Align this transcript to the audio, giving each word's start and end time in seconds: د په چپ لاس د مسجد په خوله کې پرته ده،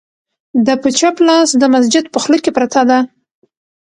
د 0.65 0.67
په 0.81 0.89
چپ 0.99 1.15
لاس 1.27 1.49
د 1.61 1.63
مسجد 1.75 2.05
په 2.13 2.17
خوله 2.23 2.39
کې 2.43 2.51
پرته 2.57 2.81
ده، 2.89 2.99